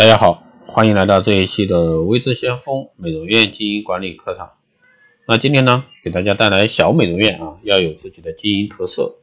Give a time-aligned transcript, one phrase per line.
[0.00, 4.52] 大家好，欢迎来到这一期的微知先锋美容院经营管理课堂。
[5.28, 9.16] 那今天呢，给大家带来小美容院啊，要有自己的经营特色。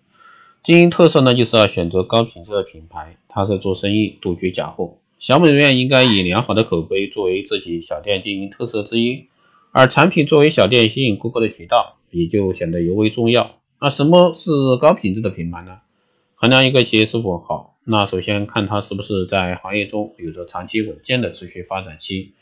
[0.63, 4.99] 经营特色呢，就是要选择高品质的品牌，它是做生意，杜绝假货。
[5.17, 9.25] 小美容院应该以良好的口碑作为自己小店经营特色之一，
[9.71, 13.55] 而产品作为小店吸引顾客的渠道，也就显得尤为重要。
[13.82, 15.80] 那什么是高品质的品牌呢？
[16.36, 22.34] 衡量一个企业是否好，那首先看它是不是在行业中有着长期稳健的持续发展期，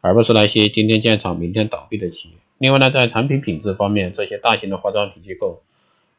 [0.00, 2.34] 而不是那些今天建厂明天倒闭的企业。
[2.58, 5.62] 另外呢，在产品品质方面，这些大型的化妆品机构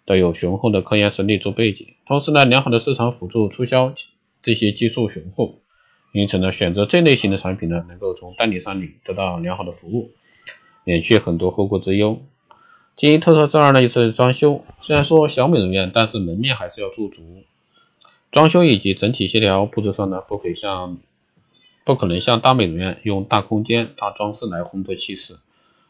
[0.06, 3.94] 都有雄厚的科研实力做背景，同时呢，良好的市场辅助促销
[4.42, 5.60] 这些技术雄厚。
[6.14, 10.12] 因此呢，选择这类型的产品呢，能够从代理商里得到良好的服务，
[10.86, 12.22] 免去很多后顾之忧。
[12.96, 14.64] 经营特色之二呢，就是装修。
[14.82, 17.44] 虽然说小美容院，但是门面还是要做足。
[18.32, 21.00] 装修以及整体协调布置上呢，不可以像，
[21.84, 25.40] 不可能像大美容院用大空间、大装饰来烘托气势，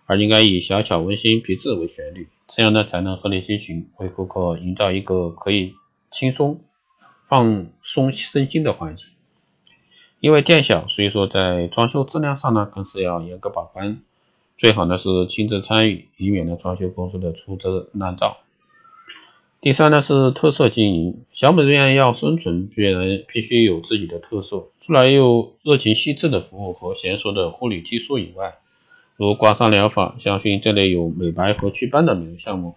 [0.05, 5.73] 而应该以小巧、温馨、皮质为旋律，这样呢，才能合理心情，为顾客营造一个可以
[6.11, 6.61] 轻松、
[7.27, 9.05] 放松身心的环境。
[10.21, 14.01] 因为店小，所以说在装修质量上呢，更是要严格把关。
[14.57, 18.37] 最好呢是亲自参与，以免呢装修公司的粗制滥造。
[19.61, 24.69] 第三呢是特色经营，小美容院要生存，必然必须有自己的特色。
[24.79, 28.55] 除了有热情细致的服务和娴熟的护理技术以外，
[29.17, 32.75] 如刮痧疗法、香薰这类有美白和祛斑的美容项目，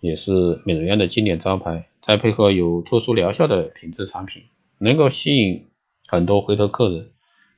[0.00, 1.86] 也是美容院的经典招牌。
[2.02, 4.42] 再配合有特殊疗效的品质产品，
[4.76, 5.64] 能够吸引。
[6.06, 7.08] 很多回头客人，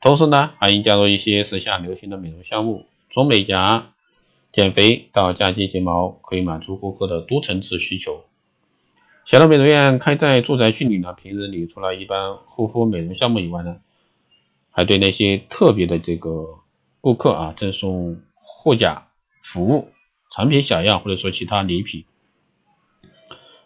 [0.01, 3.93] 同时呢，还应加入一些时下流行的美容项目，从美甲、
[4.53, 8.23] 减肥到嫁接睫毛，可以满足顾客的多层次需求。
[9.31, 13.77] 小的美容院开在住宅区里呢，平日里除了一般护肤美容项目以外呢，
[14.73, 16.59] 还对那些特别的这个
[17.01, 19.07] 顾客啊赠送护甲
[19.41, 19.87] 服务、
[20.33, 22.07] 产品小样或者说其他礼品。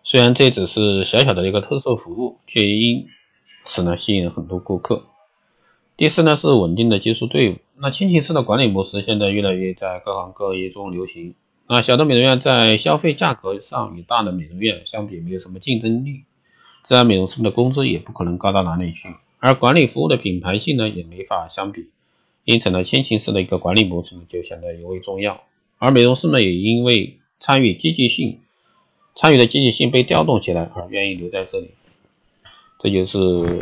[0.02, 3.06] 虽然这只是小小的一个特色服务，却因
[3.64, 5.04] 此呢，吸引了很多顾客。
[5.96, 7.56] 第四呢，是稳定的技术队伍。
[7.78, 11.34] 那亲情式的管理模式现在越来越在各行各业中流行。
[11.66, 16.24] 那小的美容院在消费价格上与大的美容院相比没有什么竞争力，
[16.82, 19.08] 自然美容师们的工资也不可能高到哪里去，
[19.38, 21.88] 而管理服务的品牌性呢也没法相比。
[22.44, 25.42] 因此呢，先行式的一个管理模式呢就显得尤为重要。
[25.78, 28.40] 而美容师们也因为参与积极性，
[29.14, 31.70] 参与的积极性被调动起来而愿意留在这里。
[32.78, 33.60] 这就是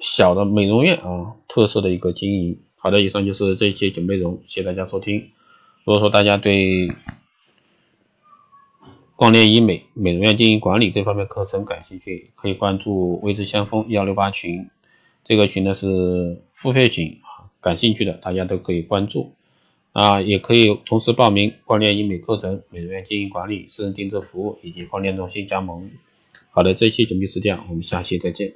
[0.00, 2.58] 小的美容院啊特色的一个经营。
[2.76, 5.28] 好的，以上就是这一期节目内容，谢谢大家收听。
[5.84, 6.90] 如果说大家对
[9.22, 14.68] 光电医美美容院经营管理这方面课程感兴趣，可以关注微知先锋幺六八群，
[15.24, 19.30] 这个群呢是付费群啊，感兴趣的大家都可以关注
[19.92, 25.92] 啊，也可以同时报名光电医美课程、美容院经营管理、私人定制服务以及光电中心加盟。
[26.50, 28.54] 好的，这期节目就是这样，我们下期再见。